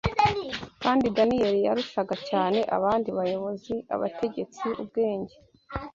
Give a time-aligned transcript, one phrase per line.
[0.83, 5.35] Kandi Daniyeli yarushaga cyane abandi bayobozi abategetsi ubwenge